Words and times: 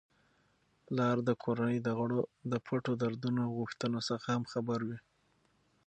پلار 0.85 1.17
د 1.27 1.31
کورنی 1.43 1.77
د 1.81 1.89
غړو 1.99 2.21
د 2.51 2.53
پټو 2.65 2.91
دردونو 3.01 3.39
او 3.45 3.51
غوښتنو 3.59 3.99
څخه 4.09 4.27
هم 4.35 4.43
خبر 4.53 4.79
وي. 4.87 4.99